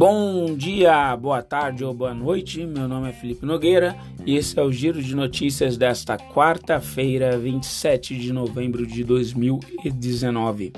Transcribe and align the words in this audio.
Bom 0.00 0.54
dia, 0.56 1.14
boa 1.14 1.42
tarde 1.42 1.84
ou 1.84 1.92
boa 1.92 2.14
noite. 2.14 2.64
Meu 2.64 2.88
nome 2.88 3.10
é 3.10 3.12
Felipe 3.12 3.44
Nogueira 3.44 3.94
e 4.24 4.34
esse 4.34 4.58
é 4.58 4.62
o 4.62 4.72
giro 4.72 5.02
de 5.02 5.14
notícias 5.14 5.76
desta 5.76 6.16
quarta-feira, 6.16 7.36
27 7.36 8.16
de 8.16 8.32
novembro 8.32 8.86
de 8.86 9.04
2019. 9.04 10.72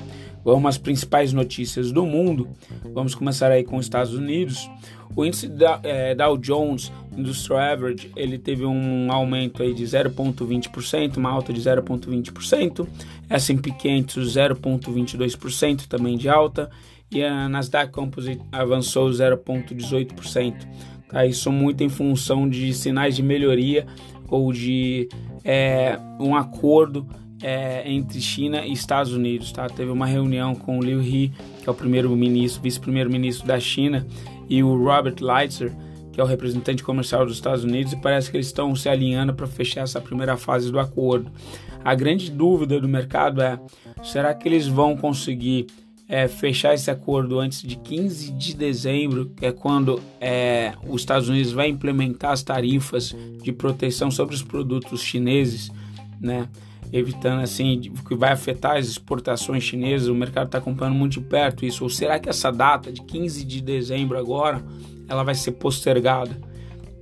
Vamos 0.45 0.69
às 0.69 0.79
principais 0.79 1.33
notícias 1.33 1.93
do 1.93 2.05
mundo. 2.05 2.49
Vamos 2.93 3.15
começar 3.15 3.51
aí 3.51 3.65
com 3.65 3.77
os 3.77 3.87
Estados 3.87 4.15
Unidos. 4.15 4.69
O 5.15 5.25
índice 5.25 5.47
da, 5.49 5.79
é, 5.83 6.15
Dow 6.15 6.37
Jones 6.39 6.91
Industrial 7.17 7.61
Average 7.61 8.11
ele 8.17 8.39
teve 8.39 8.65
um 8.65 9.13
aumento 9.13 9.63
aí 9.63 9.75
de 9.75 9.85
0,20%, 9.85 11.17
uma 11.17 11.31
alta 11.31 11.53
de 11.53 11.61
0,20%. 11.61 12.87
S&P 13.29 13.71
500 13.71 14.37
0,22% 14.37 15.87
também 15.87 16.17
de 16.17 16.29
alta 16.29 16.71
e 17.11 17.23
a 17.23 17.49
Nasdaq 17.49 17.93
Composite 17.93 18.43
avançou 18.51 19.09
0,18%. 19.11 20.67
Tá? 21.09 21.27
Isso 21.27 21.53
muito 21.53 21.85
em 21.85 21.89
função 21.89 22.49
de 22.49 22.73
sinais 22.73 23.15
de 23.15 23.23
melhoria 23.23 23.87
ou 24.29 24.51
de 24.51 25.09
é, 25.45 25.99
um 26.19 26.35
acordo 26.35 27.07
é, 27.43 27.83
entre 27.91 28.21
China 28.21 28.65
e 28.65 28.73
Estados 28.73 29.13
Unidos. 29.13 29.53
Tá? 29.53 29.69
Teve 29.69 29.91
uma 29.91 30.07
reunião 30.07 30.55
com 30.55 30.79
o 30.79 30.83
Liu 30.83 31.01
He, 31.01 31.31
que 31.63 31.69
é 31.69 31.71
o 31.71 31.75
primeiro-ministro, 31.75 32.63
vice-primeiro-ministro 32.63 33.47
da 33.47 33.59
China, 33.59 34.07
e 34.49 34.63
o 34.63 34.77
Robert 34.83 35.17
Lighthizer, 35.21 35.73
que 36.13 36.21
é 36.21 36.25
o 36.25 36.27
representante 36.27 36.83
comercial 36.83 37.25
dos 37.25 37.37
Estados 37.37 37.65
Unidos, 37.65 37.93
e 37.93 37.97
parece 37.97 38.31
que 38.31 38.37
eles 38.37 38.47
estão 38.47 38.75
se 38.77 38.89
alinhando 38.89 39.35
para 39.35 39.47
fechar 39.47 39.83
essa 39.83 40.01
primeira 40.01 40.37
fase 40.37 40.71
do 40.71 40.79
acordo. 40.79 41.31
A 41.85 41.95
grande 41.95 42.31
dúvida 42.31 42.81
do 42.81 42.89
mercado 42.89 43.41
é: 43.43 43.59
será 44.03 44.33
que 44.35 44.47
eles 44.47 44.67
vão 44.67 44.97
conseguir 44.97 45.67
é, 46.13 46.29
fechar 46.29 46.75
esse 46.75 46.91
acordo 46.91 47.41
antes 47.41 47.63
de 47.63 47.75
15 47.77 48.33
de 48.33 48.55
dezembro, 48.55 49.31
que 49.35 49.47
é 49.47 49.53
quando 49.53 49.99
é, 50.21 50.75
os 50.87 51.01
Estados 51.01 51.31
Unidos 51.31 51.53
vai 51.53 51.69
implementar 51.69 52.33
as 52.33 52.43
tarifas 52.43 53.17
de 53.43 53.51
proteção 53.51 54.11
sobre 54.11 54.35
os 54.35 54.43
produtos 54.43 55.01
chineses, 55.01 55.71
né? 56.21 56.49
Evitando 56.93 57.41
assim 57.41 57.81
que 57.81 58.15
vai 58.15 58.33
afetar 58.33 58.77
as 58.77 58.87
exportações 58.87 59.63
chinesas. 59.63 60.09
O 60.09 60.15
mercado 60.15 60.47
está 60.47 60.59
acompanhando 60.59 60.95
muito 60.95 61.13
de 61.13 61.21
perto 61.21 61.65
isso. 61.65 61.83
Ou 61.85 61.91
será 61.91 62.19
que 62.19 62.29
essa 62.29 62.53
data 62.53 62.93
de 62.93 63.03
15 63.03 63.45
de 63.45 63.61
dezembro 63.61 64.19
agora 64.19 64.63
ela 65.09 65.23
vai 65.23 65.35
ser 65.35 65.53
postergada, 65.53 66.37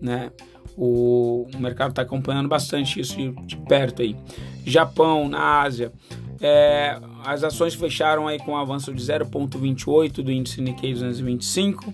né? 0.01 0.31
O, 0.77 1.47
o 1.55 1.59
mercado 1.59 1.91
está 1.91 2.03
acompanhando 2.03 2.49
bastante 2.49 3.01
isso 3.01 3.17
de, 3.17 3.33
de 3.47 3.57
perto 3.57 4.03
aí. 4.03 4.17
Japão, 4.65 5.29
na 5.29 5.61
Ásia, 5.61 5.93
é, 6.41 6.99
as 7.25 7.45
ações 7.45 7.75
fecharam 7.75 8.27
aí 8.27 8.39
com 8.39 8.53
um 8.53 8.57
avanço 8.57 8.95
de 8.95 9.03
0,28 9.03 10.23
do 10.23 10.33
índice 10.33 10.61
Nikkei 10.63 10.93
225. 10.93 11.93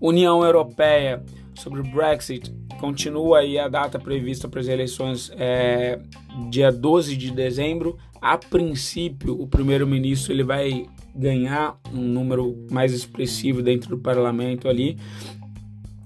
União 0.00 0.44
Europeia 0.44 1.22
sobre 1.54 1.80
o 1.80 1.84
Brexit 1.84 2.52
continua 2.78 3.38
aí 3.38 3.58
a 3.58 3.68
data 3.68 3.98
prevista 3.98 4.48
para 4.48 4.60
as 4.60 4.68
eleições 4.68 5.30
é, 5.36 5.98
dia 6.50 6.70
12 6.70 7.16
de 7.16 7.30
dezembro. 7.30 7.96
A 8.20 8.36
princípio, 8.38 9.40
o 9.40 9.46
primeiro-ministro 9.46 10.32
ele 10.32 10.42
vai 10.42 10.86
ganhar 11.14 11.78
um 11.92 12.00
número 12.00 12.66
mais 12.70 12.92
expressivo 12.92 13.62
dentro 13.62 13.90
do 13.90 13.98
parlamento 13.98 14.68
ali. 14.68 14.98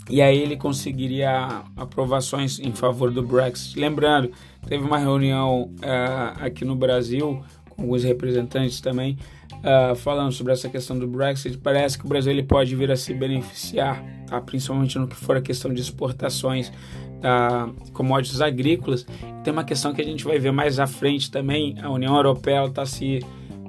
E 0.09 0.21
aí 0.21 0.39
ele 0.39 0.57
conseguiria 0.57 1.63
aprovações 1.77 2.59
em 2.59 2.73
favor 2.73 3.13
do 3.13 3.23
Brexit. 3.23 3.79
Lembrando, 3.79 4.33
teve 4.67 4.85
uma 4.85 4.99
reunião 4.99 5.73
uh, 5.79 6.45
aqui 6.45 6.65
no 6.65 6.75
Brasil 6.75 7.43
alguns 7.81 8.05
representantes 8.05 8.81
também 8.81 9.17
uh, 9.61 9.95
falando 9.97 10.33
sobre 10.33 10.53
essa 10.53 10.69
questão 10.69 10.99
do 10.99 11.07
Brexit. 11.07 11.59
Parece 11.59 11.99
que 11.99 12.05
o 12.05 12.09
Brasil 12.09 12.33
ele 12.33 12.43
pode 12.43 12.75
vir 12.75 12.91
a 12.91 12.97
se 12.97 13.13
beneficiar, 13.15 14.03
tá? 14.27 14.41
principalmente 14.41 14.99
no 14.99 15.07
que 15.07 15.17
for 15.17 15.37
a 15.37 15.41
questão 15.41 15.73
de 15.73 15.81
exportações 15.81 16.69
uh, 16.69 17.93
commodities 17.93 18.41
agrícolas. 18.41 19.07
Tem 19.43 19.53
uma 19.53 19.65
questão 19.65 19.93
que 19.93 20.01
a 20.01 20.05
gente 20.05 20.25
vai 20.25 20.39
ver 20.39 20.53
mais 20.53 20.79
à 20.79 20.87
frente 20.87 21.31
também. 21.31 21.77
A 21.83 21.91
União 21.91 22.15
Europeia 22.15 22.65
está 22.65 22.85
se 22.85 23.21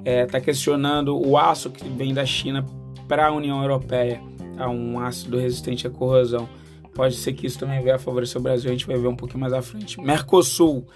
é, 0.04 0.26
tá 0.26 0.40
questionando 0.40 1.18
o 1.18 1.36
aço 1.36 1.70
que 1.70 1.88
vem 1.88 2.12
da 2.12 2.26
China 2.26 2.64
para 3.06 3.26
a 3.26 3.32
União 3.32 3.60
Europeia, 3.60 4.20
tá? 4.56 4.68
um 4.68 4.98
ácido 5.00 5.38
resistente 5.38 5.86
à 5.86 5.90
corrosão. 5.90 6.48
Pode 6.94 7.14
ser 7.14 7.32
que 7.32 7.46
isso 7.46 7.58
também 7.58 7.80
venha 7.80 7.94
a 7.94 7.98
favorecer 7.98 8.38
o 8.38 8.42
Brasil, 8.42 8.68
a 8.68 8.72
gente 8.72 8.86
vai 8.86 8.98
ver 8.98 9.08
um 9.08 9.16
pouquinho 9.16 9.40
mais 9.40 9.54
à 9.54 9.62
frente. 9.62 9.98
Mercosul 9.98 10.86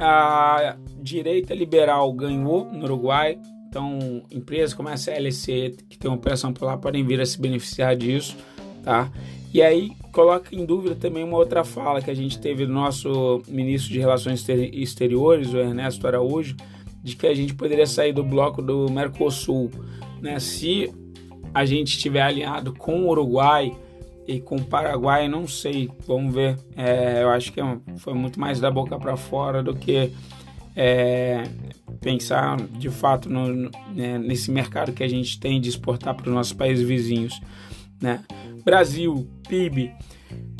a 0.00 0.76
direita 1.02 1.54
liberal 1.54 2.10
ganhou 2.12 2.64
no 2.64 2.84
Uruguai, 2.84 3.38
então 3.68 4.22
empresas 4.30 4.72
como 4.74 4.88
a 4.88 4.96
CLC, 4.96 5.76
que 5.88 5.98
tem 5.98 6.10
operação 6.10 6.52
por 6.52 6.64
lá, 6.64 6.76
podem 6.76 7.04
vir 7.04 7.20
a 7.20 7.26
se 7.26 7.40
beneficiar 7.40 7.94
disso, 7.94 8.36
tá? 8.82 9.12
E 9.52 9.60
aí 9.60 9.92
coloca 10.10 10.54
em 10.54 10.64
dúvida 10.64 10.94
também 10.94 11.22
uma 11.22 11.36
outra 11.36 11.62
fala 11.62 12.00
que 12.00 12.10
a 12.10 12.14
gente 12.14 12.38
teve 12.38 12.66
do 12.66 12.72
nosso 12.72 13.42
ministro 13.46 13.92
de 13.92 13.98
Relações 13.98 14.44
Exteriores, 14.48 15.52
o 15.52 15.58
Ernesto 15.58 16.06
Araújo, 16.06 16.56
de 17.02 17.14
que 17.14 17.26
a 17.26 17.34
gente 17.34 17.54
poderia 17.54 17.86
sair 17.86 18.12
do 18.12 18.24
bloco 18.24 18.62
do 18.62 18.90
Mercosul, 18.90 19.70
né? 20.20 20.38
Se 20.40 20.92
a 21.52 21.64
gente 21.64 21.88
estiver 21.88 22.22
alinhado 22.22 22.72
com 22.74 23.02
o 23.02 23.08
Uruguai, 23.08 23.76
e 24.30 24.40
com 24.40 24.54
o 24.56 24.64
Paraguai, 24.64 25.28
não 25.28 25.48
sei, 25.48 25.90
vamos 26.06 26.32
ver. 26.32 26.56
É, 26.76 27.22
eu 27.22 27.30
acho 27.30 27.52
que 27.52 27.60
foi 27.96 28.14
muito 28.14 28.38
mais 28.38 28.60
da 28.60 28.70
boca 28.70 28.96
para 28.96 29.16
fora 29.16 29.60
do 29.60 29.74
que 29.74 30.12
é, 30.76 31.42
pensar 32.00 32.56
de 32.56 32.88
fato 32.88 33.28
no, 33.28 33.70
né, 33.92 34.18
nesse 34.18 34.52
mercado 34.52 34.92
que 34.92 35.02
a 35.02 35.08
gente 35.08 35.40
tem 35.40 35.60
de 35.60 35.68
exportar 35.68 36.14
para 36.14 36.28
os 36.28 36.32
nossos 36.32 36.52
países 36.52 36.86
vizinhos. 36.86 37.40
Né? 38.00 38.22
Brasil, 38.64 39.28
PIB, 39.48 39.92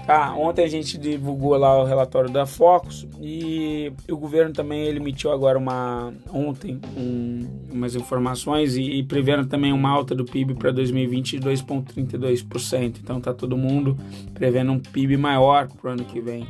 Tá, 0.06 0.34
ontem 0.34 0.64
a 0.64 0.68
gente 0.68 0.98
divulgou 0.98 1.56
lá 1.56 1.80
o 1.80 1.84
relatório 1.84 2.30
da 2.30 2.46
Focus 2.46 3.06
e 3.20 3.92
o 4.10 4.16
governo 4.16 4.52
também 4.52 4.84
ele 4.86 4.98
emitiu 4.98 5.30
agora 5.30 5.58
uma 5.58 6.12
ontem 6.32 6.80
um, 6.96 7.46
umas 7.70 7.94
informações 7.94 8.76
e, 8.76 8.82
e 8.82 9.02
prevendo 9.04 9.46
também 9.46 9.72
uma 9.72 9.90
alta 9.90 10.14
do 10.14 10.24
PIB 10.24 10.54
para 10.54 10.72
2020 10.72 11.38
de 11.38 11.46
2,32%. 11.46 12.98
Então 13.00 13.20
tá 13.20 13.32
todo 13.32 13.56
mundo 13.56 13.96
prevendo 14.34 14.72
um 14.72 14.80
PIB 14.80 15.16
maior 15.16 15.68
para 15.68 15.90
o 15.90 15.92
ano 15.92 16.04
que 16.04 16.20
vem. 16.20 16.46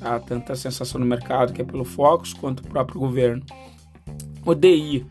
Tá? 0.00 0.18
Tanta 0.20 0.52
a 0.52 0.56
sensação 0.56 1.00
no 1.00 1.06
mercado 1.06 1.52
que 1.52 1.60
é 1.60 1.64
pelo 1.64 1.84
Focus 1.84 2.32
quanto 2.32 2.60
o 2.60 2.68
próprio 2.68 3.00
governo. 3.00 3.42
O 4.46 4.54
DI 4.54 5.04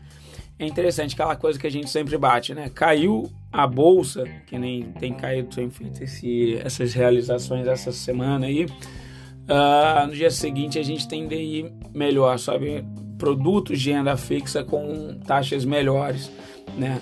é 0.58 0.66
interessante 0.66 1.14
aquela 1.14 1.36
coisa 1.36 1.58
que 1.58 1.66
a 1.66 1.70
gente 1.70 1.90
sempre 1.90 2.16
bate, 2.16 2.54
né? 2.54 2.70
Caiu 2.72 3.30
a 3.54 3.68
bolsa, 3.68 4.24
que 4.48 4.58
nem 4.58 4.82
tem 4.82 5.14
caído, 5.14 5.54
tem 5.54 5.70
feito 5.70 6.02
esse, 6.02 6.56
essas 6.56 6.92
realizações 6.92 7.68
essa 7.68 7.92
semana 7.92 8.46
aí, 8.46 8.64
uh, 8.64 10.08
no 10.08 10.12
dia 10.12 10.28
seguinte 10.28 10.76
a 10.76 10.82
gente 10.82 11.06
tem 11.06 11.28
DI 11.28 11.72
melhor, 11.94 12.36
sabe? 12.40 12.84
Produtos 13.16 13.80
de 13.80 13.92
renda 13.92 14.16
fixa 14.16 14.64
com 14.64 15.20
taxas 15.24 15.64
melhores, 15.64 16.32
né? 16.76 17.00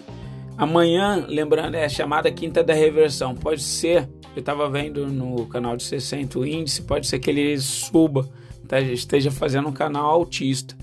Amanhã, 0.58 1.24
lembrando, 1.26 1.76
é 1.76 1.88
chamada 1.88 2.30
quinta 2.30 2.62
da 2.62 2.74
reversão. 2.74 3.34
Pode 3.34 3.62
ser, 3.62 4.06
eu 4.36 4.40
estava 4.40 4.68
vendo 4.68 5.06
no 5.06 5.46
canal 5.46 5.74
de 5.74 5.84
60 5.84 6.38
o 6.38 6.46
índice, 6.46 6.82
pode 6.82 7.06
ser 7.06 7.18
que 7.18 7.30
ele 7.30 7.58
suba, 7.58 8.28
tá? 8.68 8.78
esteja 8.78 9.30
fazendo 9.30 9.68
um 9.68 9.72
canal 9.72 10.04
altista, 10.04 10.76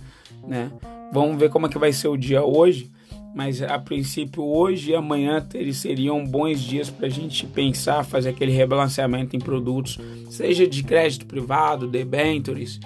né? 0.47 0.71
Vamos 1.13 1.37
ver 1.39 1.51
como 1.51 1.67
é 1.67 1.69
que 1.69 1.77
vai 1.77 1.93
ser 1.93 2.07
o 2.07 2.17
dia 2.17 2.43
hoje 2.43 2.89
mas 3.35 3.61
a 3.61 3.77
princípio 3.77 4.43
hoje 4.43 4.91
e 4.91 4.95
amanhã 4.95 5.45
eles 5.53 5.77
seriam 5.77 6.25
bons 6.25 6.59
dias 6.59 6.89
para 6.89 7.07
a 7.07 7.09
gente 7.09 7.45
pensar, 7.45 8.03
fazer 8.03 8.29
aquele 8.29 8.51
rebalanceamento 8.51 9.35
em 9.35 9.39
produtos, 9.39 9.97
seja 10.29 10.67
de 10.67 10.83
crédito 10.83 11.25
privado, 11.25 11.87
debentures, 11.87 12.79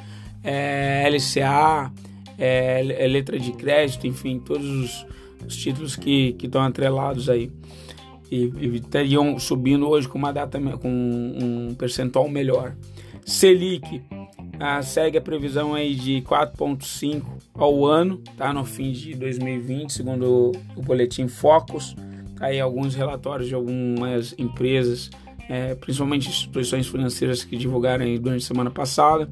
é, 0.44 1.08
LCA, 1.10 1.92
é, 2.38 3.08
letra 3.08 3.40
de 3.40 3.52
crédito, 3.54 4.06
enfim, 4.06 4.40
todos 4.40 4.66
os, 4.66 5.06
os 5.48 5.56
títulos 5.56 5.96
que 5.96 6.36
estão 6.42 6.62
atrelados 6.62 7.30
aí. 7.30 7.50
E, 8.30 8.52
e 8.62 8.80
teriam 8.80 9.38
subindo 9.38 9.88
hoje 9.88 10.08
com 10.08 10.18
uma 10.18 10.32
data 10.32 10.60
com 10.78 10.90
um 10.90 11.76
percentual 11.76 12.28
melhor. 12.28 12.76
Selic 13.26 14.02
ah, 14.66 14.82
segue 14.82 15.18
a 15.18 15.22
previsão 15.22 15.74
aí 15.74 15.94
de 15.94 16.22
4,5 16.22 17.26
ao 17.54 17.86
ano, 17.86 18.20
tá? 18.38 18.54
No 18.54 18.64
fim 18.64 18.94
de 18.94 19.14
2020, 19.14 19.92
segundo 19.92 20.54
o 20.74 20.82
boletim 20.82 21.28
Focus. 21.28 21.94
Tá 22.38 22.46
aí 22.46 22.62
alguns 22.62 22.96
relatórios 22.96 23.50
de 23.50 23.56
algumas 23.56 24.34
empresas, 24.38 25.10
é, 25.50 25.76
principalmente 25.76 26.30
instituições 26.30 26.88
financeiras 26.88 27.44
que 27.44 27.58
divulgaram 27.58 28.06
durante 28.22 28.44
a 28.44 28.48
semana 28.48 28.72
passada. 28.72 29.30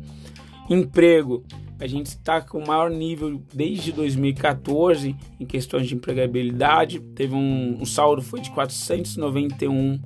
Emprego, 0.70 1.46
a 1.80 1.88
gente 1.88 2.08
está 2.08 2.42
com 2.42 2.58
o 2.58 2.68
maior 2.68 2.92
nível 2.92 3.42
desde 3.54 3.94
2014 3.94 5.16
em 5.40 5.46
questões 5.46 5.88
de 5.88 5.96
empregabilidade. 5.96 7.00
Teve 7.16 7.36
um, 7.36 7.78
um 7.80 7.86
saldo 7.86 8.22
foi 8.22 8.42
de 8.42 8.52
491 8.52 9.98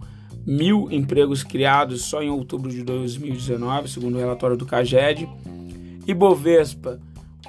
mil 0.45 0.87
empregos 0.91 1.43
criados 1.43 2.03
só 2.03 2.21
em 2.21 2.29
outubro 2.29 2.69
de 2.69 2.83
2019, 2.83 3.89
segundo 3.89 4.15
o 4.15 4.19
relatório 4.19 4.55
do 4.55 4.65
CAGED. 4.65 5.27
Bovespa, 6.15 6.99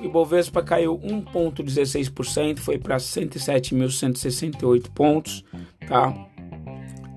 o 0.01 0.05
Ibovespa 0.05 0.63
caiu 0.63 0.99
1,16%, 0.99 2.59
foi 2.59 2.79
para 2.79 2.97
107.168 2.97 4.91
pontos. 4.91 5.45
Tá? 5.87 6.15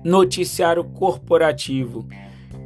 Noticiário 0.04 0.84
corporativo. 0.84 2.06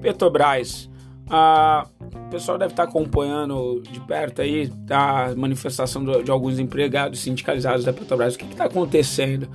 Petrobras. 0.00 0.90
Ah, 1.28 1.86
o 2.00 2.30
pessoal 2.30 2.58
deve 2.58 2.72
estar 2.72 2.84
acompanhando 2.84 3.82
de 3.90 3.98
perto 4.00 4.42
aí 4.42 4.68
tá, 4.86 5.26
a 5.26 5.34
manifestação 5.34 6.04
de, 6.04 6.30
alguns 6.30 6.58
empregados 6.58 7.20
sindicalizados 7.20 7.84
da 7.84 7.92
Petrobras. 7.92 8.34
O 8.34 8.38
que 8.38 8.44
está 8.44 8.64
acontecendo? 8.64 9.48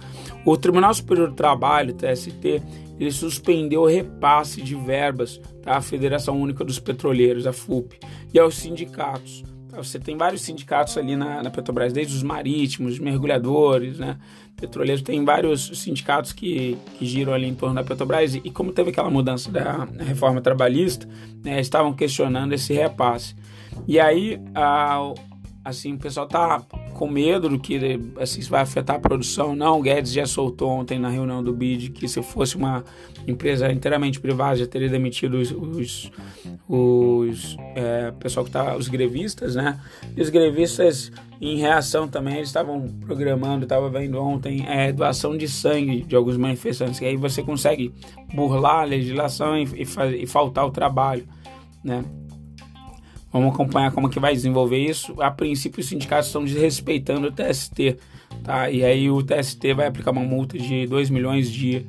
O 0.45 0.57
Tribunal 0.57 0.93
Superior 0.93 1.29
do 1.29 1.35
Trabalho, 1.35 1.93
TST, 1.93 2.61
ele 2.99 3.11
suspendeu 3.11 3.81
o 3.81 3.87
repasse 3.87 4.61
de 4.61 4.75
verbas 4.75 5.39
à 5.65 5.75
tá? 5.75 5.81
Federação 5.81 6.39
Única 6.39 6.65
dos 6.65 6.79
Petroleiros, 6.79 7.45
a 7.45 7.53
FUP, 7.53 7.97
e 8.33 8.39
aos 8.39 8.55
sindicatos. 8.55 9.43
Você 9.83 9.99
tem 9.99 10.17
vários 10.17 10.41
sindicatos 10.41 10.97
ali 10.97 11.15
na, 11.15 11.43
na 11.43 11.49
Petrobras, 11.49 11.93
desde 11.93 12.15
os 12.15 12.23
marítimos, 12.23 12.99
mergulhadores, 12.99 13.97
né? 13.99 14.17
Petroleiros, 14.55 15.01
tem 15.01 15.23
vários 15.23 15.79
sindicatos 15.79 16.33
que, 16.33 16.77
que 16.97 17.05
giram 17.05 17.33
ali 17.33 17.47
em 17.47 17.55
torno 17.55 17.75
da 17.75 17.83
Petrobras. 17.83 18.35
E, 18.35 18.41
e 18.43 18.51
como 18.51 18.71
teve 18.71 18.89
aquela 18.89 19.09
mudança 19.09 19.51
da 19.51 19.85
reforma 19.99 20.41
trabalhista, 20.41 21.07
né, 21.43 21.59
estavam 21.59 21.93
questionando 21.93 22.53
esse 22.53 22.73
repasse. 22.73 23.35
E 23.87 23.99
aí, 23.99 24.39
a, 24.53 25.13
assim, 25.63 25.93
o 25.93 25.97
pessoal 25.97 26.27
tá 26.27 26.61
com 26.99 27.07
medo 27.07 27.47
do 27.47 27.57
que 27.57 27.79
assim, 28.19 28.41
isso 28.41 28.49
vai 28.49 28.59
afetar 28.59 28.97
a 28.97 28.99
produção. 28.99 29.55
Não, 29.55 29.79
o 29.79 29.81
Guedes 29.81 30.11
já 30.11 30.25
soltou 30.25 30.69
ontem 30.69 30.99
na 30.99 31.07
reunião 31.07 31.41
do 31.41 31.53
BID 31.53 31.91
que 31.91 32.09
se 32.09 32.21
fosse 32.21 32.57
uma 32.57 32.83
empresa 33.25 33.71
inteiramente 33.71 34.19
privada 34.19 34.57
já 34.57 34.67
teria 34.67 34.89
demitido 34.89 35.35
os, 35.35 35.49
os, 35.49 36.11
os 36.67 37.57
é, 37.73 38.11
pessoal 38.19 38.45
que 38.45 38.51
tá, 38.51 38.75
os 38.75 38.89
grevistas, 38.89 39.55
né? 39.55 39.79
E 40.13 40.21
os 40.21 40.29
grevistas 40.29 41.09
em 41.39 41.55
reação 41.55 42.05
também 42.05 42.35
eles 42.35 42.49
estavam 42.49 42.85
programando, 43.05 43.63
estava 43.63 43.89
vendo 43.89 44.21
ontem 44.21 44.65
é, 44.67 44.91
doação 44.91 45.37
de 45.37 45.47
sangue 45.47 46.01
de 46.01 46.17
alguns 46.17 46.35
manifestantes. 46.35 46.99
Que 46.99 47.05
aí 47.05 47.15
você 47.15 47.41
consegue 47.41 47.93
burlar 48.33 48.81
a 48.81 48.83
legislação 48.83 49.57
e, 49.57 49.63
e, 49.63 50.23
e 50.23 50.27
faltar 50.27 50.65
o 50.65 50.69
trabalho, 50.69 51.25
né? 51.81 52.03
Vamos 53.31 53.53
acompanhar 53.53 53.91
como 53.91 54.09
que 54.09 54.19
vai 54.19 54.33
desenvolver 54.33 54.77
isso. 54.77 55.21
A 55.21 55.29
princípio, 55.29 55.81
os 55.81 55.87
sindicatos 55.87 56.27
estão 56.27 56.43
desrespeitando 56.43 57.27
o 57.27 57.31
TST, 57.31 57.97
tá? 58.43 58.69
E 58.71 58.83
aí 58.83 59.09
o 59.09 59.21
TST 59.21 59.73
vai 59.73 59.87
aplicar 59.87 60.11
uma 60.11 60.21
multa 60.21 60.57
de 60.57 60.87
2 60.87 61.09
milhões 61.09 61.51
de, 61.51 61.85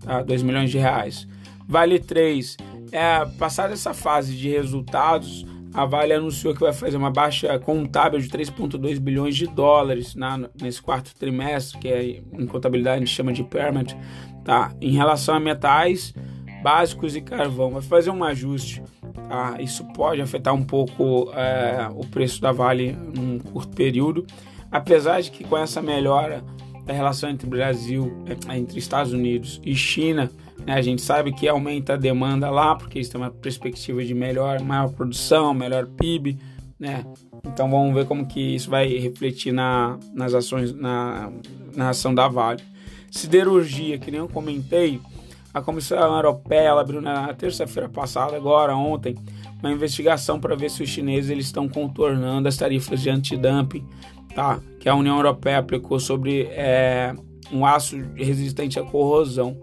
tá? 0.00 0.22
2 0.22 0.42
milhões 0.42 0.70
de 0.70 0.78
reais. 0.78 1.28
Vale 1.68 1.98
3. 1.98 2.56
É, 2.90 3.24
passada 3.38 3.74
essa 3.74 3.92
fase 3.92 4.34
de 4.34 4.48
resultados, 4.48 5.46
a 5.74 5.84
Vale 5.84 6.12
anunciou 6.14 6.54
que 6.54 6.60
vai 6.60 6.72
fazer 6.72 6.96
uma 6.96 7.10
baixa 7.10 7.58
contábil 7.58 8.20
de 8.20 8.28
3,2 8.28 8.98
bilhões 8.98 9.36
de 9.36 9.46
dólares 9.46 10.14
na, 10.14 10.48
nesse 10.60 10.80
quarto 10.80 11.14
trimestre, 11.14 11.78
que 11.78 11.88
é, 11.88 12.22
em 12.32 12.46
contabilidade 12.46 12.96
a 12.96 12.98
gente 12.98 13.14
chama 13.14 13.32
de 13.32 13.42
impairment, 13.42 13.96
tá? 14.44 14.74
Em 14.80 14.92
relação 14.92 15.34
a 15.34 15.40
metais 15.40 16.14
básicos 16.62 17.16
e 17.16 17.20
carvão, 17.20 17.70
vai 17.70 17.82
fazer 17.82 18.10
um 18.10 18.22
ajuste 18.22 18.82
Tá? 19.28 19.56
Isso 19.60 19.84
pode 19.92 20.20
afetar 20.20 20.54
um 20.54 20.62
pouco 20.62 21.32
é, 21.34 21.88
o 21.94 22.06
preço 22.06 22.40
da 22.40 22.52
Vale 22.52 22.92
num 22.92 23.38
curto 23.38 23.74
período, 23.74 24.26
apesar 24.70 25.20
de 25.20 25.30
que 25.30 25.44
com 25.44 25.56
essa 25.56 25.82
melhora 25.82 26.44
da 26.84 26.92
relação 26.92 27.30
entre 27.30 27.48
Brasil, 27.48 28.12
é, 28.26 28.56
entre 28.56 28.78
Estados 28.78 29.12
Unidos 29.12 29.60
e 29.64 29.74
China, 29.74 30.30
né, 30.66 30.74
a 30.74 30.82
gente 30.82 31.02
sabe 31.02 31.32
que 31.32 31.48
aumenta 31.48 31.94
a 31.94 31.96
demanda 31.96 32.50
lá, 32.50 32.74
porque 32.74 32.98
eles 32.98 33.08
têm 33.08 33.20
uma 33.20 33.30
perspectiva 33.30 34.04
de 34.04 34.14
melhor, 34.14 34.60
maior 34.60 34.90
produção, 34.90 35.52
melhor 35.52 35.86
PIB, 35.86 36.38
né? 36.78 37.04
Então 37.44 37.70
vamos 37.70 37.94
ver 37.94 38.06
como 38.06 38.26
que 38.26 38.40
isso 38.40 38.70
vai 38.70 38.88
refletir 38.96 39.52
na, 39.52 39.98
nas 40.14 40.34
ações, 40.34 40.72
na, 40.72 41.32
na 41.74 41.90
ação 41.90 42.14
da 42.14 42.28
Vale. 42.28 42.62
Siderurgia, 43.10 43.98
que 43.98 44.10
nem 44.10 44.20
eu 44.20 44.28
comentei, 44.28 45.00
a 45.54 45.60
Comissão 45.60 45.98
Europeia 45.98 46.72
abriu 46.72 47.00
na 47.00 47.32
terça-feira 47.34 47.88
passada, 47.88 48.36
agora 48.36 48.74
ontem, 48.74 49.14
uma 49.60 49.70
investigação 49.70 50.40
para 50.40 50.56
ver 50.56 50.70
se 50.70 50.82
os 50.82 50.88
chineses 50.88 51.30
eles 51.30 51.46
estão 51.46 51.68
contornando 51.68 52.48
as 52.48 52.56
tarifas 52.56 53.00
de 53.00 53.10
antidumping, 53.10 53.86
tá? 54.34 54.60
Que 54.80 54.88
a 54.88 54.94
União 54.94 55.16
Europeia 55.16 55.58
aplicou 55.58 56.00
sobre 56.00 56.44
é, 56.50 57.14
um 57.52 57.66
aço 57.66 57.96
resistente 58.14 58.78
à 58.78 58.82
corrosão. 58.82 59.60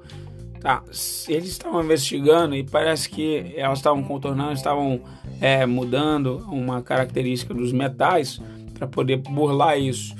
Tá, 0.61 0.83
eles 1.29 1.51
estavam 1.51 1.81
investigando 1.81 2.53
e 2.53 2.65
parece 2.65 3.09
que 3.09 3.53
elas 3.55 3.79
estavam 3.79 4.03
contornando, 4.03 4.51
estavam 4.51 4.99
é, 5.39 5.65
mudando 5.65 6.45
uma 6.51 6.81
característica 6.81 7.53
dos 7.53 7.71
metais 7.71 8.41
para 8.73 8.85
poder 8.85 9.17
burlar 9.17 9.79
isso. 9.79 10.13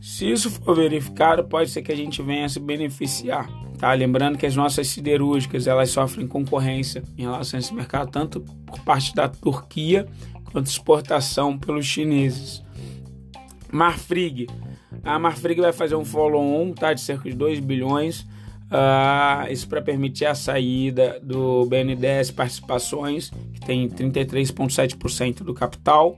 Se 0.00 0.30
isso 0.30 0.50
for 0.50 0.76
verificado, 0.76 1.44
pode 1.44 1.70
ser 1.70 1.82
que 1.82 1.90
a 1.90 1.96
gente 1.96 2.22
venha 2.22 2.48
se 2.48 2.60
beneficiar. 2.60 3.48
Tá? 3.82 3.92
Lembrando 3.94 4.38
que 4.38 4.46
as 4.46 4.54
nossas 4.54 4.86
siderúrgicas 4.86 5.66
elas 5.66 5.90
sofrem 5.90 6.24
concorrência 6.24 7.02
em 7.18 7.22
relação 7.22 7.58
a 7.58 7.60
esse 7.60 7.74
mercado, 7.74 8.12
tanto 8.12 8.40
por 8.40 8.78
parte 8.84 9.12
da 9.12 9.28
Turquia 9.28 10.06
quanto 10.52 10.68
exportação 10.68 11.58
pelos 11.58 11.84
chineses. 11.84 12.62
Marfrig. 13.72 14.46
A 15.02 15.18
Marfrig 15.18 15.60
vai 15.60 15.72
fazer 15.72 15.96
um 15.96 16.04
follow-on 16.04 16.72
tá, 16.72 16.92
de 16.92 17.00
cerca 17.00 17.28
de 17.28 17.34
2 17.34 17.58
bilhões. 17.58 18.20
Uh, 18.70 19.50
isso 19.50 19.68
para 19.68 19.82
permitir 19.82 20.26
a 20.26 20.34
saída 20.36 21.18
do 21.20 21.66
BNDES 21.66 22.30
Participações, 22.30 23.30
que 23.52 23.66
tem 23.66 23.88
33,7% 23.88 25.42
do 25.42 25.52
capital. 25.52 26.16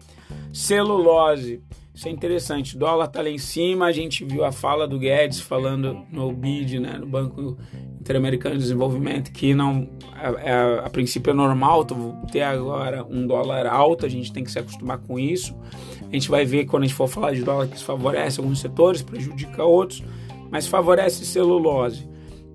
Celulose 0.53 1.63
isso 1.94 2.08
é 2.08 2.11
interessante. 2.11 2.75
O 2.75 2.79
dólar 2.79 3.05
está 3.05 3.23
lá 3.23 3.31
em 3.31 3.38
cima. 3.38 3.87
A 3.87 3.93
gente 3.93 4.25
viu 4.25 4.44
a 4.44 4.50
fala 4.50 4.87
do 4.87 4.99
Guedes 4.99 5.38
falando 5.38 6.05
no 6.11 6.32
BID, 6.32 6.81
né, 6.81 6.99
no 6.99 7.06
Banco 7.06 7.56
Interamericano 8.00 8.56
de 8.56 8.62
Desenvolvimento, 8.62 9.31
que 9.31 9.55
não 9.55 9.88
a, 10.12 10.29
a, 10.29 10.87
a 10.87 10.91
princípio 10.91 11.31
é 11.31 11.35
normal 11.35 11.87
ter 12.32 12.43
agora 12.43 13.05
um 13.08 13.25
dólar 13.25 13.67
alto. 13.67 14.05
A 14.05 14.08
gente 14.08 14.32
tem 14.32 14.43
que 14.43 14.50
se 14.50 14.58
acostumar 14.58 14.99
com 14.99 15.20
isso. 15.20 15.55
A 16.02 16.12
gente 16.12 16.29
vai 16.29 16.44
ver 16.44 16.64
quando 16.64 16.82
a 16.82 16.87
gente 16.87 16.96
for 16.96 17.06
falar 17.06 17.32
de 17.32 17.44
dólar 17.44 17.69
que 17.69 17.76
isso 17.76 17.85
favorece 17.85 18.41
alguns 18.41 18.61
setores, 18.61 19.00
prejudica 19.00 19.62
outros, 19.62 20.02
mas 20.50 20.67
favorece 20.67 21.25
celulose. 21.25 22.08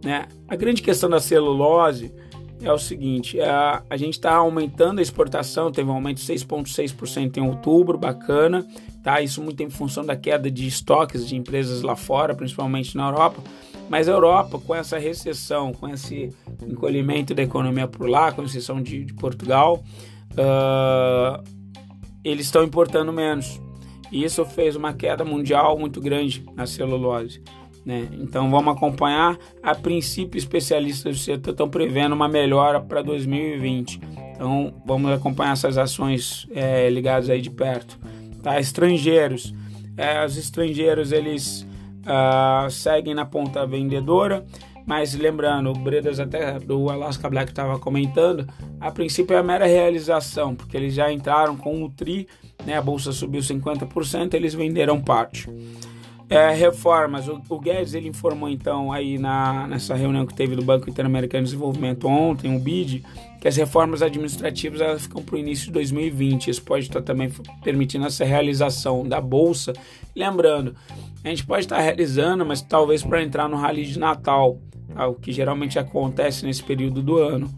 Né? 0.03 0.27
A 0.49 0.55
grande 0.57 0.81
questão 0.81 1.09
da 1.09 1.21
celulose 1.21 2.13
é 2.61 2.71
o 2.71 2.77
seguinte: 2.77 3.39
a, 3.41 3.83
a 3.89 3.97
gente 3.97 4.13
está 4.13 4.35
aumentando 4.35 4.99
a 4.99 5.01
exportação, 5.01 5.71
teve 5.71 5.89
um 5.89 5.93
aumento 5.93 6.17
de 6.17 6.33
6,6% 6.33 7.37
em 7.37 7.41
outubro, 7.41 7.97
bacana, 7.97 8.65
tá? 9.03 9.21
Isso 9.21 9.41
muito 9.41 9.61
em 9.63 9.69
função 9.69 10.05
da 10.05 10.15
queda 10.15 10.49
de 10.49 10.67
estoques 10.67 11.27
de 11.27 11.35
empresas 11.35 11.81
lá 11.81 11.95
fora, 11.95 12.35
principalmente 12.35 12.95
na 12.95 13.07
Europa. 13.07 13.41
Mas 13.89 14.07
a 14.07 14.11
Europa, 14.11 14.59
com 14.59 14.75
essa 14.75 14.99
recessão, 14.99 15.73
com 15.73 15.87
esse 15.87 16.29
encolhimento 16.61 17.33
da 17.33 17.41
economia 17.41 17.87
por 17.87 18.07
lá, 18.07 18.31
com 18.31 18.43
exceção 18.43 18.81
de, 18.81 19.03
de 19.03 19.13
Portugal, 19.15 19.83
uh, 20.33 21.43
eles 22.23 22.45
estão 22.45 22.63
importando 22.63 23.11
menos. 23.11 23.59
E 24.11 24.23
isso 24.23 24.45
fez 24.45 24.75
uma 24.75 24.93
queda 24.93 25.25
mundial 25.25 25.77
muito 25.77 25.99
grande 25.99 26.45
na 26.55 26.67
celulose. 26.67 27.41
Né? 27.85 28.07
Então 28.13 28.49
vamos 28.49 28.75
acompanhar. 28.75 29.37
A 29.61 29.73
princípio, 29.75 30.37
especialistas 30.37 31.17
do 31.17 31.21
setor 31.21 31.51
estão 31.51 31.69
prevendo 31.69 32.13
uma 32.13 32.27
melhora 32.27 32.79
para 32.79 33.01
2020. 33.01 33.99
Então 34.35 34.73
vamos 34.85 35.11
acompanhar 35.11 35.53
essas 35.53 35.77
ações 35.77 36.47
é, 36.51 36.89
ligadas 36.89 37.29
aí 37.29 37.41
de 37.41 37.49
perto. 37.49 37.99
Tá? 38.41 38.59
Estrangeiros. 38.59 39.53
É, 39.97 40.25
os 40.25 40.37
estrangeiros 40.37 41.11
eles 41.11 41.67
uh, 42.05 42.69
seguem 42.69 43.13
na 43.13 43.25
ponta 43.25 43.65
vendedora, 43.65 44.45
mas 44.85 45.13
lembrando, 45.13 45.69
o 45.69 45.73
Bredas 45.73 46.19
até 46.19 46.57
do 46.57 46.89
Alaska 46.89 47.29
Black 47.29 47.51
estava 47.51 47.77
comentando, 47.77 48.47
a 48.79 48.91
princípio 48.91 49.35
é 49.35 49.39
a 49.39 49.43
mera 49.43 49.65
realização, 49.65 50.55
porque 50.55 50.75
eles 50.77 50.93
já 50.93 51.11
entraram 51.11 51.55
com 51.55 51.83
o 51.83 51.89
TRI, 51.89 52.27
né, 52.65 52.77
a 52.77 52.81
bolsa 52.81 53.11
subiu 53.11 53.41
50%, 53.41 54.33
eles 54.33 54.53
venderam 54.53 55.01
parte. 55.01 55.49
É, 56.29 56.51
reformas. 56.51 57.27
O, 57.27 57.41
o, 57.49 57.59
Guedes 57.59 57.95
ele 57.95 58.07
informou 58.07 58.49
então 58.49 58.91
aí 58.91 59.17
na, 59.17 59.67
nessa 59.67 59.95
reunião 59.95 60.27
que 60.27 60.33
teve 60.33 60.55
do 60.55 60.61
Banco 60.61 60.87
Interamericano 60.87 61.43
de 61.43 61.49
Desenvolvimento 61.49 62.07
ontem, 62.07 62.55
o 62.55 62.59
BID, 62.59 63.03
que 63.41 63.47
as 63.47 63.57
reformas 63.57 64.03
administrativas 64.03 64.79
elas 64.79 65.01
ficam 65.03 65.23
para 65.23 65.35
o 65.35 65.39
início 65.39 65.65
de 65.65 65.71
2020. 65.71 66.51
Isso 66.51 66.61
pode 66.61 66.85
estar 66.85 67.01
também 67.01 67.31
permitindo 67.63 68.05
essa 68.05 68.23
realização 68.23 69.07
da 69.07 69.19
bolsa. 69.19 69.73
Lembrando, 70.15 70.75
a 71.23 71.29
gente 71.29 71.43
pode 71.47 71.65
estar 71.65 71.79
realizando, 71.79 72.45
mas 72.45 72.61
talvez 72.61 73.01
para 73.01 73.23
entrar 73.23 73.49
no 73.49 73.57
rally 73.57 73.85
de 73.85 73.97
Natal, 73.97 74.59
tá? 74.93 75.07
o 75.07 75.15
que 75.15 75.31
geralmente 75.31 75.79
acontece 75.79 76.45
nesse 76.45 76.61
período 76.61 77.01
do 77.01 77.17
ano. 77.17 77.49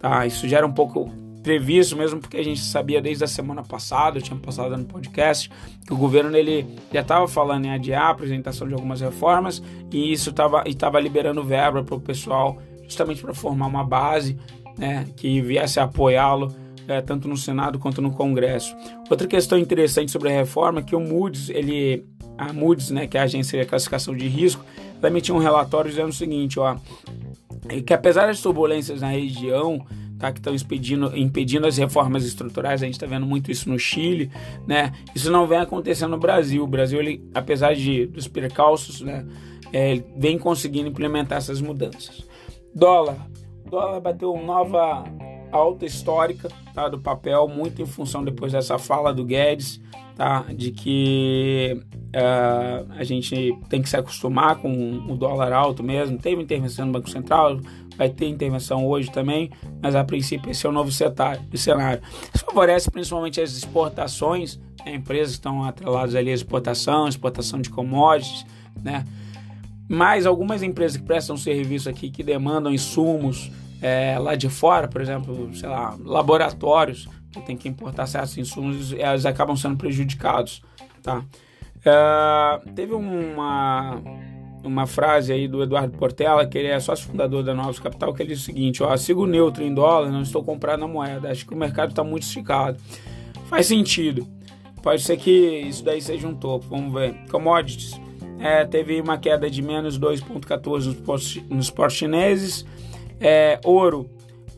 Tá? 0.00 0.26
Isso 0.26 0.48
gera 0.48 0.66
um 0.66 0.72
pouco 0.72 1.08
previsto, 1.48 1.96
mesmo 1.96 2.20
porque 2.20 2.36
a 2.36 2.44
gente 2.44 2.60
sabia 2.60 3.00
desde 3.00 3.24
a 3.24 3.26
semana 3.26 3.62
passada, 3.62 4.18
eu 4.18 4.22
tinha 4.22 4.38
passado 4.38 4.76
no 4.76 4.84
podcast, 4.84 5.50
que 5.86 5.94
o 5.94 5.96
governo 5.96 6.36
ele 6.36 6.66
já 6.92 7.00
estava 7.00 7.26
falando 7.26 7.64
em 7.64 7.70
adiar 7.70 8.02
a 8.02 8.10
apresentação 8.10 8.68
de 8.68 8.74
algumas 8.74 9.00
reformas 9.00 9.62
e 9.90 10.12
isso 10.12 10.28
estava 10.66 11.00
liberando 11.00 11.42
verba 11.42 11.82
para 11.82 11.94
o 11.94 12.00
pessoal, 12.00 12.58
justamente 12.84 13.22
para 13.22 13.32
formar 13.32 13.66
uma 13.66 13.82
base 13.82 14.36
né, 14.76 15.06
que 15.16 15.40
viesse 15.40 15.80
a 15.80 15.84
apoiá-lo 15.84 16.54
é, 16.86 17.00
tanto 17.00 17.26
no 17.26 17.36
Senado 17.36 17.78
quanto 17.78 18.02
no 18.02 18.10
Congresso. 18.10 18.76
Outra 19.08 19.26
questão 19.26 19.56
interessante 19.56 20.12
sobre 20.12 20.28
a 20.28 20.32
reforma 20.32 20.80
é 20.80 20.82
que 20.82 20.94
o 20.94 21.00
Moody's, 21.00 21.48
ele, 21.48 22.04
a 22.36 22.52
Moody's, 22.52 22.90
né, 22.90 23.06
que 23.06 23.16
é 23.16 23.20
a 23.20 23.24
agência 23.24 23.58
de 23.58 23.64
classificação 23.64 24.14
de 24.14 24.28
risco, 24.28 24.62
ela 24.98 25.08
emitiu 25.08 25.34
um 25.34 25.38
relatório 25.38 25.90
dizendo 25.90 26.10
o 26.10 26.12
seguinte, 26.12 26.60
ó, 26.60 26.76
que 27.86 27.94
apesar 27.94 28.26
das 28.26 28.42
turbulências 28.42 29.00
na 29.00 29.08
região, 29.08 29.82
tá, 30.18 30.32
que 30.32 30.40
estão 30.40 30.54
impedindo, 30.54 31.16
impedindo 31.16 31.66
as 31.66 31.76
reformas 31.76 32.24
estruturais, 32.24 32.82
a 32.82 32.86
gente 32.86 32.94
está 32.94 33.06
vendo 33.06 33.26
muito 33.26 33.50
isso 33.50 33.68
no 33.68 33.78
Chile, 33.78 34.30
né? 34.66 34.92
Isso 35.14 35.30
não 35.30 35.46
vem 35.46 35.58
acontecendo 35.58 36.10
no 36.10 36.18
Brasil. 36.18 36.62
O 36.62 36.66
Brasil, 36.66 36.98
ele, 36.98 37.22
apesar 37.34 37.74
de 37.74 38.06
dos 38.06 38.26
percalços, 38.26 39.00
né, 39.00 39.26
é, 39.72 40.02
vem 40.16 40.38
conseguindo 40.38 40.88
implementar 40.88 41.38
essas 41.38 41.60
mudanças. 41.60 42.26
Dólar, 42.74 43.28
dólar 43.68 44.00
bateu 44.00 44.36
nova 44.36 45.04
alta 45.50 45.86
histórica 45.86 46.48
tá, 46.74 46.88
do 46.88 46.98
papel, 46.98 47.48
muito 47.48 47.80
em 47.80 47.86
função 47.86 48.24
depois 48.24 48.52
dessa 48.52 48.78
fala 48.78 49.12
do 49.12 49.24
Guedes, 49.24 49.80
tá, 50.16 50.44
de 50.54 50.70
que 50.70 51.80
uh, 52.08 52.92
a 52.96 53.04
gente 53.04 53.56
tem 53.68 53.82
que 53.82 53.88
se 53.88 53.96
acostumar 53.96 54.56
com 54.56 54.70
o 55.08 55.16
dólar 55.16 55.52
alto 55.52 55.82
mesmo. 55.82 56.18
Teve 56.18 56.42
intervenção 56.42 56.86
no 56.86 56.92
Banco 56.92 57.10
Central, 57.10 57.60
vai 57.96 58.08
ter 58.08 58.28
intervenção 58.28 58.86
hoje 58.86 59.10
também, 59.10 59.50
mas 59.82 59.94
a 59.94 60.04
princípio 60.04 60.50
esse 60.50 60.66
é 60.66 60.68
o 60.68 60.72
novo 60.72 60.90
cenário. 60.90 61.42
Isso 61.52 62.44
favorece 62.44 62.90
principalmente 62.90 63.40
as 63.40 63.52
exportações, 63.52 64.58
né, 64.84 64.94
empresas 64.94 65.32
estão 65.32 65.64
atreladas 65.64 66.14
ali 66.14 66.30
à 66.30 66.34
exportação, 66.34 67.08
exportação 67.08 67.60
de 67.60 67.70
commodities, 67.70 68.46
né? 68.82 69.04
Mas 69.88 70.26
algumas 70.26 70.62
empresas 70.62 70.98
que 70.98 71.02
prestam 71.02 71.36
serviço 71.36 71.88
aqui, 71.88 72.10
que 72.10 72.22
demandam 72.22 72.72
insumos 72.72 73.50
é, 73.80 74.18
lá 74.18 74.34
de 74.34 74.48
fora, 74.48 74.86
por 74.86 75.00
exemplo, 75.00 75.50
sei 75.54 75.68
lá, 75.68 75.96
laboratórios 76.04 77.08
que 77.32 77.40
tem 77.40 77.56
que 77.56 77.68
importar 77.68 78.06
certos 78.06 78.36
insumos, 78.36 78.92
elas 78.92 79.24
acabam 79.24 79.56
sendo 79.56 79.76
prejudicados, 79.76 80.62
tá? 81.02 81.24
É, 81.84 82.60
teve 82.74 82.94
uma 82.94 84.00
uma 84.64 84.86
frase 84.86 85.32
aí 85.32 85.46
do 85.46 85.62
Eduardo 85.62 85.96
Portela, 85.96 86.46
que 86.46 86.58
ele 86.58 86.68
é 86.68 86.78
sócio 86.80 87.06
fundador 87.06 87.42
da 87.42 87.54
Novos 87.54 87.78
Capital, 87.78 88.12
que 88.12 88.22
ele 88.22 88.30
diz 88.30 88.42
o 88.42 88.44
seguinte: 88.44 88.82
ó, 88.82 88.96
sigo 88.96 89.26
neutro 89.26 89.62
em 89.62 89.72
dólar, 89.72 90.10
não 90.10 90.22
estou 90.22 90.42
comprando 90.42 90.84
a 90.84 90.88
moeda. 90.88 91.30
Acho 91.30 91.46
que 91.46 91.54
o 91.54 91.56
mercado 91.56 91.90
está 91.90 92.04
muito 92.04 92.24
esticado. 92.24 92.78
Faz 93.46 93.66
sentido. 93.66 94.26
Pode 94.82 95.02
ser 95.02 95.16
que 95.16 95.30
isso 95.30 95.84
daí 95.84 96.00
seja 96.00 96.26
um 96.28 96.34
topo. 96.34 96.66
Vamos 96.68 96.92
ver. 96.92 97.14
Commodities. 97.30 98.00
É, 98.38 98.64
teve 98.64 99.00
uma 99.00 99.18
queda 99.18 99.50
de 99.50 99.60
menos 99.60 99.98
2,14 99.98 101.44
nos 101.48 101.70
portos 101.70 101.96
chineses. 101.96 102.64
É, 103.20 103.58
ouro 103.64 104.08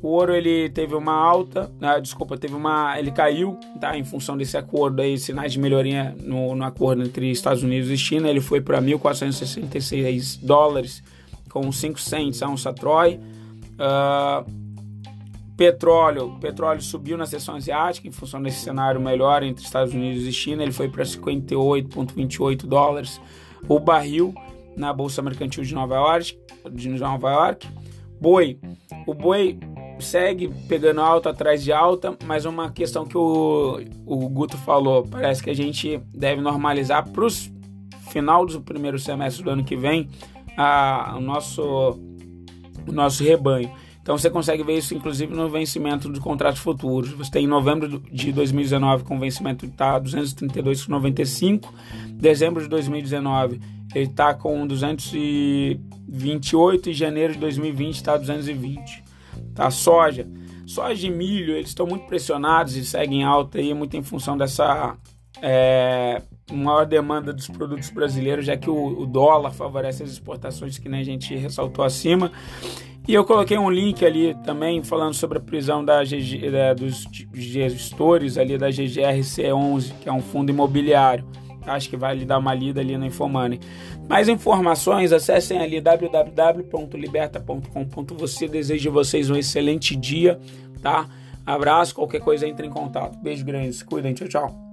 o 0.02 0.08
ouro 0.08 0.34
ele 0.34 0.70
teve 0.70 0.94
uma 0.94 1.12
alta, 1.12 1.70
né, 1.78 2.00
desculpa, 2.00 2.36
teve 2.38 2.54
uma, 2.54 2.98
ele 2.98 3.10
caiu, 3.10 3.58
tá? 3.78 3.96
Em 3.98 4.04
função 4.04 4.36
desse 4.36 4.56
acordo 4.56 5.02
aí, 5.02 5.18
sinais 5.18 5.52
de 5.52 5.58
melhoria 5.58 6.14
no, 6.22 6.54
no 6.54 6.64
acordo 6.64 7.02
entre 7.02 7.30
Estados 7.30 7.62
Unidos 7.62 7.90
e 7.90 7.98
China, 7.98 8.28
ele 8.28 8.40
foi 8.40 8.60
para 8.60 8.80
1.466 8.80 10.38
dólares 10.42 11.02
com 11.50 11.70
5 11.70 12.00
cents 12.00 12.42
a 12.42 12.48
onça 12.48 12.72
Troy. 12.72 13.20
Uh, 13.74 14.70
petróleo, 15.56 16.38
petróleo 16.40 16.80
subiu 16.80 17.18
na 17.18 17.26
seção 17.26 17.56
asiática 17.56 18.08
em 18.08 18.10
função 18.10 18.42
desse 18.42 18.60
cenário 18.60 18.98
melhor 18.98 19.42
entre 19.42 19.62
Estados 19.62 19.92
Unidos 19.92 20.22
e 20.22 20.32
China, 20.32 20.62
ele 20.62 20.72
foi 20.72 20.88
para 20.88 21.04
58,28 21.04 22.66
dólares 22.66 23.20
o 23.68 23.78
barril 23.78 24.34
na 24.74 24.90
bolsa 24.92 25.20
mercantil 25.20 25.62
de 25.62 25.74
Nova 25.74 25.96
York, 25.96 26.38
de 26.72 26.88
Nova 26.88 27.30
York. 27.30 27.68
Boi, 28.18 28.58
o 29.06 29.14
boi 29.14 29.58
segue 30.00 30.48
pegando 30.68 31.00
alta 31.00 31.30
atrás 31.30 31.62
de 31.62 31.72
alta, 31.72 32.16
mas 32.24 32.44
uma 32.44 32.70
questão 32.70 33.06
que 33.06 33.16
o, 33.16 33.80
o 34.06 34.28
Guto 34.28 34.56
falou, 34.58 35.06
parece 35.06 35.42
que 35.42 35.50
a 35.50 35.54
gente 35.54 36.00
deve 36.14 36.40
normalizar 36.40 37.08
para 37.08 37.24
o 37.24 37.28
final 38.10 38.46
do 38.46 38.60
primeiro 38.60 38.98
semestre 38.98 39.44
do 39.44 39.50
ano 39.50 39.64
que 39.64 39.76
vem 39.76 40.08
a, 40.56 41.14
o, 41.16 41.20
nosso, 41.20 41.98
o 42.86 42.92
nosso 42.92 43.24
rebanho. 43.24 43.70
Então 44.02 44.16
você 44.16 44.30
consegue 44.30 44.62
ver 44.62 44.78
isso 44.78 44.94
inclusive 44.94 45.34
no 45.34 45.46
vencimento 45.48 46.08
dos 46.08 46.18
contratos 46.18 46.60
futuros. 46.60 47.10
Você 47.12 47.30
tem 47.30 47.44
em 47.44 47.48
novembro 47.48 48.02
de 48.10 48.32
2019 48.32 49.04
com 49.04 49.18
vencimento 49.18 49.66
está 49.66 50.00
232,95, 50.00 51.68
dezembro 52.14 52.62
de 52.62 52.68
2019 52.68 53.60
ele 53.94 54.06
está 54.06 54.32
com 54.34 54.66
228 54.66 56.90
e 56.90 56.92
janeiro 56.92 57.34
de 57.34 57.38
2020 57.40 57.96
está 57.96 58.16
220 58.16 59.09
tá? 59.54 59.70
Soja. 59.70 60.26
Soja 60.66 61.06
e 61.06 61.10
milho, 61.10 61.54
eles 61.54 61.70
estão 61.70 61.86
muito 61.86 62.06
pressionados 62.06 62.76
e 62.76 62.84
seguem 62.84 63.24
alta 63.24 63.58
aí, 63.58 63.74
muito 63.74 63.96
em 63.96 64.02
função 64.02 64.36
dessa 64.36 64.96
é, 65.42 66.22
maior 66.52 66.86
demanda 66.86 67.32
dos 67.32 67.48
produtos 67.48 67.90
brasileiros, 67.90 68.44
já 68.44 68.56
que 68.56 68.70
o, 68.70 69.00
o, 69.00 69.06
dólar 69.06 69.50
favorece 69.50 70.02
as 70.02 70.10
exportações, 70.10 70.78
que 70.78 70.88
nem 70.88 71.00
a 71.00 71.04
gente 71.04 71.34
ressaltou 71.34 71.84
acima. 71.84 72.30
E 73.08 73.14
eu 73.14 73.24
coloquei 73.24 73.58
um 73.58 73.70
link 73.70 74.04
ali 74.04 74.34
também 74.44 74.82
falando 74.82 75.14
sobre 75.14 75.38
a 75.38 75.40
prisão 75.40 75.84
da 75.84 76.04
GG, 76.04 76.50
da, 76.50 76.74
dos 76.74 77.04
gestores 77.34 78.38
ali 78.38 78.56
da 78.56 78.68
GGRC11, 78.68 79.92
que 80.00 80.08
é 80.08 80.12
um 80.12 80.20
fundo 80.20 80.50
imobiliário. 80.50 81.24
Acho 81.70 81.88
que 81.88 81.96
vale 81.96 82.24
dar 82.24 82.38
uma 82.38 82.54
lida 82.54 82.80
ali 82.80 82.96
na 82.96 83.06
Infomoney. 83.06 83.58
Mais 84.08 84.28
informações, 84.28 85.12
acessem 85.12 85.58
ali 85.58 85.80
www.liberta.com.você. 85.80 88.46
Desejo 88.48 88.90
a 88.90 88.92
vocês 88.92 89.30
um 89.30 89.36
excelente 89.36 89.96
dia, 89.96 90.38
tá? 90.82 91.08
Abraço, 91.46 91.94
qualquer 91.94 92.20
coisa 92.20 92.46
entre 92.46 92.66
em 92.66 92.70
contato. 92.70 93.18
Beijo 93.18 93.42
grande, 93.44 93.72
se 93.72 93.84
cuidem, 93.84 94.12
tchau, 94.14 94.28
tchau. 94.28 94.69